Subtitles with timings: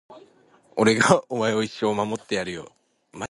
[0.77, 2.71] 俺がお前を一生守ってやるよ